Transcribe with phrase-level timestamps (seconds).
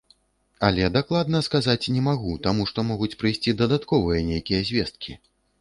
[0.67, 5.11] Але дакладна сказаць не магу, таму што могуць прыйсці дадатковыя нейкія звесткі.